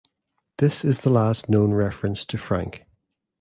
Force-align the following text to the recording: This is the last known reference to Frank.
This 0.57 0.83
is 0.83 1.01
the 1.01 1.11
last 1.11 1.47
known 1.47 1.75
reference 1.75 2.25
to 2.25 2.39
Frank. 2.39 2.85